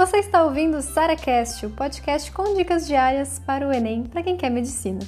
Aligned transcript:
Você 0.00 0.16
está 0.16 0.42
ouvindo 0.42 0.78
o 0.78 0.80
SaraCast, 0.80 1.66
o 1.66 1.70
podcast 1.72 2.32
com 2.32 2.54
dicas 2.54 2.86
diárias 2.86 3.38
para 3.38 3.68
o 3.68 3.70
Enem 3.70 4.04
para 4.04 4.22
quem 4.22 4.34
quer 4.34 4.48
medicina. 4.48 4.98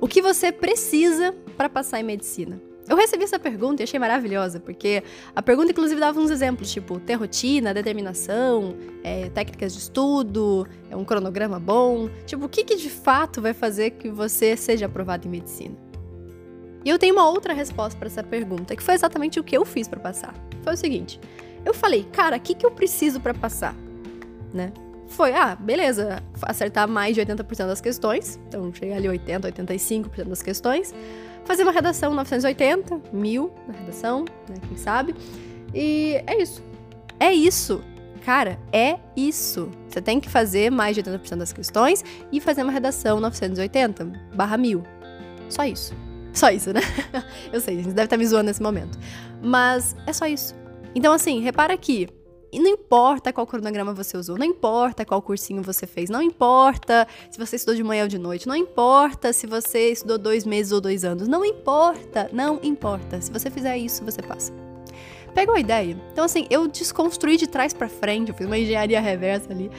O 0.00 0.08
que 0.08 0.22
você 0.22 0.50
precisa 0.50 1.34
para 1.54 1.68
passar 1.68 2.00
em 2.00 2.04
medicina? 2.04 2.58
Eu 2.88 2.96
recebi 2.96 3.24
essa 3.24 3.38
pergunta 3.38 3.82
e 3.82 3.84
achei 3.84 4.00
maravilhosa, 4.00 4.58
porque 4.58 5.02
a 5.36 5.42
pergunta, 5.42 5.72
inclusive, 5.72 6.00
dava 6.00 6.18
uns 6.18 6.30
exemplos, 6.30 6.70
tipo 6.70 6.98
ter 6.98 7.14
rotina, 7.14 7.74
determinação, 7.74 8.74
é, 9.04 9.28
técnicas 9.28 9.74
de 9.74 9.80
estudo, 9.80 10.66
é 10.90 10.96
um 10.96 11.04
cronograma 11.04 11.60
bom. 11.60 12.08
Tipo, 12.24 12.46
o 12.46 12.48
que, 12.48 12.64
que 12.64 12.76
de 12.76 12.88
fato 12.88 13.42
vai 13.42 13.52
fazer 13.52 13.90
que 13.90 14.08
você 14.08 14.56
seja 14.56 14.86
aprovado 14.86 15.28
em 15.28 15.30
medicina? 15.30 15.76
E 16.84 16.88
eu 16.88 16.98
tenho 16.98 17.14
uma 17.14 17.28
outra 17.28 17.52
resposta 17.52 17.98
para 17.98 18.08
essa 18.08 18.22
pergunta, 18.22 18.74
que 18.74 18.82
foi 18.82 18.94
exatamente 18.94 19.38
o 19.38 19.44
que 19.44 19.56
eu 19.56 19.66
fiz 19.66 19.86
para 19.86 20.00
passar. 20.00 20.34
Foi 20.62 20.72
o 20.72 20.76
seguinte: 20.76 21.20
eu 21.64 21.74
falei, 21.74 22.04
cara, 22.12 22.38
o 22.38 22.40
que, 22.40 22.54
que 22.54 22.64
eu 22.64 22.70
preciso 22.70 23.20
para 23.20 23.34
passar? 23.34 23.74
Né? 24.54 24.72
Foi, 25.08 25.32
ah, 25.32 25.56
beleza, 25.56 26.22
acertar 26.42 26.86
mais 26.86 27.14
de 27.14 27.20
80% 27.22 27.66
das 27.66 27.80
questões, 27.80 28.38
então 28.46 28.72
cheguei 28.72 28.94
ali 28.94 29.08
80, 29.08 29.50
85% 29.52 30.24
das 30.24 30.42
questões 30.42 30.94
fazer 31.48 31.62
uma 31.62 31.72
redação 31.72 32.14
980, 32.14 33.00
mil 33.10 33.50
na 33.66 33.72
redação, 33.72 34.26
né? 34.46 34.56
Quem 34.68 34.76
sabe? 34.76 35.14
E 35.74 36.22
é 36.26 36.42
isso. 36.42 36.62
É 37.18 37.32
isso. 37.32 37.82
Cara, 38.22 38.58
é 38.70 38.98
isso. 39.16 39.70
Você 39.88 40.02
tem 40.02 40.20
que 40.20 40.28
fazer 40.28 40.70
mais 40.70 40.94
de 40.94 41.02
80% 41.02 41.36
das 41.36 41.50
questões 41.50 42.04
e 42.30 42.38
fazer 42.38 42.62
uma 42.62 42.70
redação 42.70 43.18
980 43.18 44.04
barra 44.34 44.58
mil. 44.58 44.82
Só 45.48 45.64
isso. 45.64 45.94
Só 46.34 46.50
isso, 46.50 46.70
né? 46.70 46.82
Eu 47.50 47.62
sei, 47.62 47.78
a 47.78 47.82
gente 47.82 47.94
deve 47.94 48.04
estar 48.04 48.18
me 48.18 48.26
zoando 48.26 48.48
nesse 48.48 48.62
momento. 48.62 48.98
Mas 49.42 49.96
é 50.06 50.12
só 50.12 50.26
isso. 50.26 50.54
Então, 50.94 51.14
assim, 51.14 51.40
repara 51.40 51.72
aqui. 51.72 52.08
E 52.50 52.58
não 52.58 52.68
importa 52.68 53.32
qual 53.32 53.46
cronograma 53.46 53.92
você 53.92 54.16
usou, 54.16 54.38
não 54.38 54.46
importa 54.46 55.04
qual 55.04 55.20
cursinho 55.20 55.62
você 55.62 55.86
fez, 55.86 56.08
não 56.08 56.22
importa 56.22 57.06
se 57.30 57.38
você 57.38 57.56
estudou 57.56 57.74
de 57.74 57.82
manhã 57.82 58.04
ou 58.04 58.08
de 58.08 58.18
noite, 58.18 58.48
não 58.48 58.56
importa 58.56 59.32
se 59.32 59.46
você 59.46 59.90
estudou 59.90 60.16
dois 60.16 60.46
meses 60.46 60.72
ou 60.72 60.80
dois 60.80 61.04
anos, 61.04 61.28
não 61.28 61.44
importa, 61.44 62.30
não 62.32 62.58
importa. 62.62 63.20
Se 63.20 63.30
você 63.30 63.50
fizer 63.50 63.76
isso, 63.76 64.02
você 64.04 64.22
passa. 64.22 64.52
Pegou 65.34 65.54
a 65.54 65.60
ideia? 65.60 65.96
Então, 66.12 66.24
assim, 66.24 66.46
eu 66.48 66.66
desconstruí 66.66 67.36
de 67.36 67.46
trás 67.46 67.74
para 67.74 67.88
frente, 67.88 68.30
eu 68.30 68.34
fiz 68.34 68.46
uma 68.46 68.58
engenharia 68.58 69.00
reversa 69.00 69.52
ali, 69.52 69.70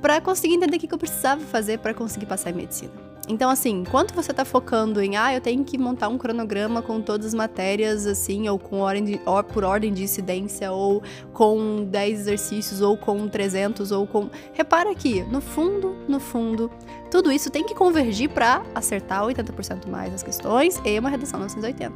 para 0.00 0.20
conseguir 0.20 0.54
entender 0.54 0.76
o 0.76 0.80
que 0.80 0.92
eu 0.92 0.98
precisava 0.98 1.42
fazer 1.42 1.78
para 1.78 1.92
conseguir 1.92 2.26
passar 2.26 2.50
em 2.50 2.54
medicina. 2.54 3.13
Então, 3.26 3.48
assim, 3.48 3.80
enquanto 3.80 4.14
você 4.14 4.32
tá 4.32 4.44
focando 4.44 5.00
em, 5.00 5.16
ah, 5.16 5.32
eu 5.32 5.40
tenho 5.40 5.64
que 5.64 5.78
montar 5.78 6.08
um 6.08 6.18
cronograma 6.18 6.82
com 6.82 7.00
todas 7.00 7.28
as 7.28 7.34
matérias, 7.34 8.06
assim, 8.06 8.48
ou 8.48 8.58
com 8.58 8.80
ordem 8.80 9.04
de, 9.04 9.20
or, 9.24 9.42
por 9.44 9.64
ordem 9.64 9.92
de 9.92 10.02
incidência, 10.02 10.70
ou 10.70 11.02
com 11.32 11.84
10 11.84 12.20
exercícios, 12.20 12.80
ou 12.82 12.96
com 12.96 13.26
300, 13.26 13.90
ou 13.92 14.06
com. 14.06 14.28
Repara 14.52 14.90
aqui, 14.90 15.22
no 15.22 15.40
fundo, 15.40 15.96
no 16.06 16.20
fundo, 16.20 16.70
tudo 17.10 17.32
isso 17.32 17.50
tem 17.50 17.64
que 17.64 17.74
convergir 17.74 18.28
para 18.28 18.62
acertar 18.74 19.22
80% 19.22 19.88
mais 19.88 20.12
as 20.12 20.22
questões 20.22 20.80
e 20.84 20.98
uma 20.98 21.08
redação 21.08 21.40
980. 21.40 21.92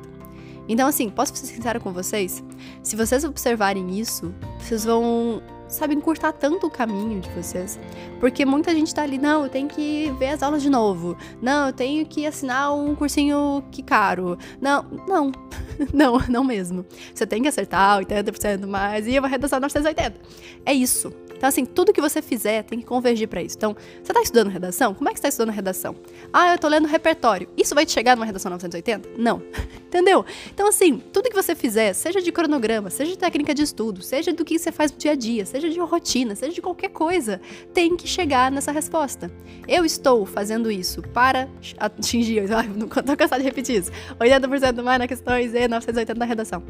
Então, 0.68 0.86
assim, 0.86 1.08
posso 1.08 1.34
ser 1.34 1.46
sincera 1.46 1.80
com 1.80 1.92
vocês? 1.92 2.44
Se 2.82 2.94
vocês 2.94 3.24
observarem 3.24 3.98
isso, 3.98 4.34
vocês 4.58 4.84
vão 4.84 5.42
sabe, 5.68 5.94
encurtar 5.94 6.32
tanto 6.32 6.66
o 6.66 6.70
caminho 6.70 7.20
de 7.20 7.28
vocês. 7.30 7.78
Porque 8.20 8.44
muita 8.44 8.72
gente 8.72 8.94
tá 8.94 9.02
ali, 9.02 9.18
não, 9.18 9.44
eu 9.44 9.48
tenho 9.48 9.68
que 9.68 10.12
ver 10.18 10.30
as 10.30 10.42
aulas 10.42 10.62
de 10.62 10.70
novo. 10.70 11.16
Não, 11.40 11.68
eu 11.68 11.72
tenho 11.72 12.04
que 12.06 12.26
assinar 12.26 12.74
um 12.74 12.94
cursinho 12.94 13.62
que 13.70 13.82
caro. 13.82 14.38
Não, 14.60 14.84
não. 15.06 15.32
não, 15.92 16.18
não 16.28 16.44
mesmo. 16.44 16.84
Você 17.14 17.26
tem 17.26 17.42
que 17.42 17.48
acertar 17.48 18.00
80% 18.00 18.66
mais 18.66 19.06
e 19.06 19.18
uma 19.18 19.28
redação 19.28 19.60
980. 19.60 20.20
É 20.64 20.72
isso. 20.72 21.12
Então, 21.38 21.48
assim, 21.48 21.64
tudo 21.64 21.92
que 21.92 22.00
você 22.00 22.20
fizer 22.20 22.64
tem 22.64 22.80
que 22.80 22.84
convergir 22.84 23.28
para 23.28 23.40
isso. 23.40 23.56
Então, 23.56 23.76
você 24.02 24.12
tá 24.12 24.20
estudando 24.20 24.48
redação? 24.48 24.92
Como 24.92 25.08
é 25.08 25.12
que 25.12 25.18
você 25.18 25.22
tá 25.22 25.28
estudando 25.28 25.54
redação? 25.54 25.94
Ah, 26.32 26.52
eu 26.52 26.58
tô 26.58 26.66
lendo 26.66 26.88
repertório. 26.88 27.48
Isso 27.56 27.76
vai 27.76 27.86
te 27.86 27.92
chegar 27.92 28.16
numa 28.16 28.26
redação 28.26 28.50
980? 28.50 29.10
Não. 29.16 29.40
Entendeu? 29.88 30.22
Então, 30.52 30.68
assim, 30.68 30.98
tudo 30.98 31.30
que 31.30 31.34
você 31.34 31.54
fizer, 31.54 31.94
seja 31.94 32.20
de 32.20 32.30
cronograma, 32.30 32.90
seja 32.90 33.12
de 33.12 33.18
técnica 33.18 33.54
de 33.54 33.62
estudo, 33.62 34.02
seja 34.02 34.34
do 34.34 34.44
que 34.44 34.58
você 34.58 34.70
faz 34.70 34.92
no 34.92 34.98
dia 34.98 35.12
a 35.12 35.14
dia, 35.14 35.46
seja 35.46 35.68
de 35.70 35.80
rotina, 35.80 36.34
seja 36.34 36.52
de 36.52 36.60
qualquer 36.60 36.90
coisa, 36.90 37.40
tem 37.72 37.96
que 37.96 38.06
chegar 38.06 38.52
nessa 38.52 38.70
resposta. 38.70 39.30
Eu 39.66 39.86
estou 39.86 40.26
fazendo 40.26 40.70
isso 40.70 41.00
para 41.00 41.48
atingir, 41.78 42.40
ai, 42.52 42.68
não 42.68 42.86
tô 42.86 43.16
cansado 43.16 43.40
de 43.40 43.46
repetir 43.46 43.80
isso, 43.80 43.90
80% 44.20 44.82
mais 44.82 44.98
na 44.98 45.08
questões 45.08 45.54
e 45.54 45.66
980 45.66 46.14
na 46.14 46.26
redação. 46.26 46.62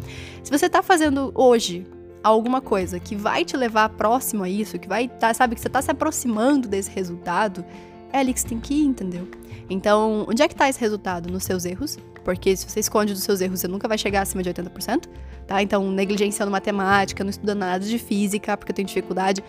Se 0.45 0.51
você 0.51 0.69
tá 0.69 0.81
fazendo 0.81 1.33
hoje 1.35 1.85
alguma 2.23 2.61
coisa 2.61 3.01
que 3.01 3.17
vai 3.17 3.45
te 3.45 3.57
levar 3.57 3.89
próximo 3.91 4.45
a 4.45 4.49
isso, 4.49 4.79
que 4.79 4.89
vai, 4.89 5.09
tá, 5.09 5.35
sabe, 5.35 5.57
que 5.57 5.61
você 5.61 5.69
tá 5.69 5.83
se 5.83 5.91
aproximando 5.91 6.69
desse 6.69 6.91
resultado, 6.91 7.65
é 8.13 8.19
ali 8.19 8.33
que 8.33 8.41
você 8.41 8.49
tem 8.49 8.61
que 8.61 8.75
ir, 8.75 8.85
entendeu? 8.85 9.29
Então, 9.71 10.25
onde 10.29 10.43
é 10.43 10.49
que 10.49 10.55
tá 10.55 10.69
esse 10.69 10.81
resultado? 10.81 11.31
Nos 11.31 11.45
seus 11.45 11.65
erros, 11.65 11.99
porque 12.25 12.57
se 12.57 12.69
você 12.69 12.81
esconde 12.81 13.13
dos 13.13 13.23
seus 13.23 13.41
erros, 13.41 13.61
você 13.61 13.69
nunca 13.69 13.87
vai 13.87 13.99
chegar 13.99 14.23
acima 14.23 14.43
de 14.43 14.51
80%, 14.51 15.07
tá? 15.47 15.63
Então, 15.63 15.91
negligenciando 15.91 16.51
matemática, 16.51 17.23
não 17.23 17.31
estudando 17.31 17.61
nada 17.61 17.85
de 17.85 17.99
física, 17.99 18.57
porque 18.57 18.73
eu 18.73 18.77
tenho 18.77 18.89
dificuldade. 18.89 19.43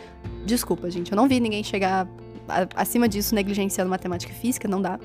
Desculpa, 0.45 0.89
gente, 0.89 1.11
eu 1.11 1.15
não 1.15 1.27
vi 1.27 1.39
ninguém 1.39 1.63
chegar 1.63 2.07
acima 2.75 3.07
disso 3.07 3.33
negligenciando 3.35 3.89
matemática 3.89 4.31
e 4.31 4.35
física, 4.35 4.67
não 4.67 4.81
dá. 4.81 4.99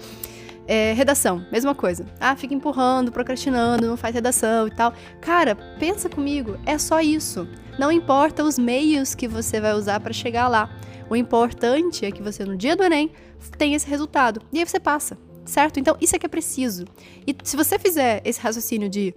É, 0.66 0.92
redação, 0.94 1.46
mesma 1.52 1.74
coisa. 1.74 2.06
Ah, 2.18 2.34
fica 2.34 2.54
empurrando, 2.54 3.12
procrastinando, 3.12 3.86
não 3.86 3.96
faz 3.96 4.14
redação 4.14 4.66
e 4.66 4.70
tal. 4.70 4.94
Cara, 5.20 5.54
pensa 5.78 6.08
comigo, 6.08 6.56
é 6.64 6.78
só 6.78 7.00
isso. 7.00 7.46
Não 7.78 7.92
importa 7.92 8.42
os 8.42 8.58
meios 8.58 9.14
que 9.14 9.28
você 9.28 9.60
vai 9.60 9.74
usar 9.74 10.00
para 10.00 10.12
chegar 10.12 10.48
lá. 10.48 10.70
O 11.10 11.16
importante 11.16 12.06
é 12.06 12.10
que 12.10 12.22
você, 12.22 12.44
no 12.44 12.56
dia 12.56 12.74
do 12.74 12.82
Enem, 12.82 13.10
tenha 13.58 13.76
esse 13.76 13.88
resultado. 13.88 14.40
E 14.52 14.58
aí 14.58 14.66
você 14.66 14.80
passa, 14.80 15.18
certo? 15.44 15.78
Então, 15.78 15.96
isso 16.00 16.16
é 16.16 16.18
que 16.18 16.26
é 16.26 16.28
preciso. 16.28 16.86
E 17.26 17.36
se 17.42 17.56
você 17.56 17.78
fizer 17.78 18.22
esse 18.24 18.40
raciocínio 18.40 18.88
de 18.88 19.14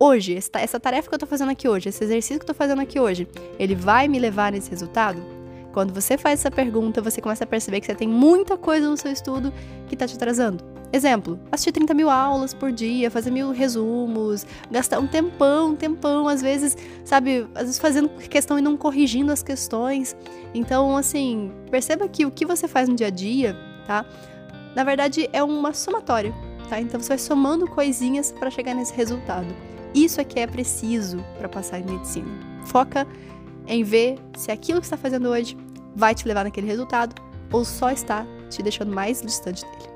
hoje, 0.00 0.38
essa 0.54 0.80
tarefa 0.80 1.08
que 1.08 1.14
eu 1.14 1.18
tô 1.18 1.26
fazendo 1.26 1.50
aqui 1.50 1.68
hoje, 1.68 1.88
esse 1.88 2.02
exercício 2.02 2.38
que 2.38 2.44
eu 2.44 2.48
tô 2.48 2.54
fazendo 2.54 2.80
aqui 2.80 2.98
hoje, 2.98 3.28
ele 3.58 3.74
vai 3.74 4.08
me 4.08 4.18
levar 4.18 4.52
nesse 4.52 4.70
resultado? 4.70 5.20
Quando 5.72 5.92
você 5.92 6.16
faz 6.16 6.40
essa 6.40 6.50
pergunta, 6.50 7.02
você 7.02 7.20
começa 7.20 7.44
a 7.44 7.46
perceber 7.46 7.80
que 7.80 7.86
você 7.86 7.94
tem 7.94 8.08
muita 8.08 8.56
coisa 8.56 8.88
no 8.88 8.96
seu 8.96 9.12
estudo 9.12 9.52
que 9.86 9.94
tá 9.94 10.06
te 10.06 10.14
atrasando. 10.14 10.75
Exemplo, 10.92 11.38
assistir 11.50 11.72
30 11.72 11.92
mil 11.94 12.08
aulas 12.08 12.54
por 12.54 12.70
dia, 12.70 13.10
fazer 13.10 13.30
mil 13.30 13.50
resumos, 13.50 14.46
gastar 14.70 14.98
um 15.00 15.06
tempão, 15.06 15.70
um 15.70 15.76
tempão, 15.76 16.28
às 16.28 16.40
vezes, 16.40 16.76
sabe, 17.04 17.46
às 17.54 17.62
vezes 17.62 17.78
fazendo 17.78 18.08
questão 18.08 18.58
e 18.58 18.62
não 18.62 18.76
corrigindo 18.76 19.32
as 19.32 19.42
questões. 19.42 20.16
Então, 20.54 20.96
assim, 20.96 21.52
perceba 21.70 22.08
que 22.08 22.24
o 22.24 22.30
que 22.30 22.46
você 22.46 22.68
faz 22.68 22.88
no 22.88 22.94
dia 22.94 23.08
a 23.08 23.10
dia, 23.10 23.56
tá? 23.86 24.06
Na 24.74 24.84
verdade, 24.84 25.28
é 25.32 25.42
uma 25.42 25.72
somatória, 25.72 26.32
tá? 26.68 26.80
Então 26.80 27.00
você 27.00 27.08
vai 27.08 27.18
somando 27.18 27.66
coisinhas 27.66 28.30
para 28.30 28.50
chegar 28.50 28.74
nesse 28.74 28.94
resultado. 28.94 29.48
Isso 29.94 30.20
é 30.20 30.24
que 30.24 30.38
é 30.38 30.46
preciso 30.46 31.24
para 31.38 31.48
passar 31.48 31.80
em 31.80 31.84
medicina. 31.84 32.28
Foca 32.66 33.06
em 33.66 33.82
ver 33.82 34.18
se 34.36 34.52
aquilo 34.52 34.80
que 34.80 34.86
está 34.86 34.96
fazendo 34.96 35.28
hoje 35.28 35.56
vai 35.94 36.14
te 36.14 36.28
levar 36.28 36.44
naquele 36.44 36.66
resultado 36.66 37.14
ou 37.50 37.64
só 37.64 37.90
está 37.90 38.26
te 38.50 38.62
deixando 38.62 38.94
mais 38.94 39.22
distante 39.22 39.64
dele. 39.64 39.95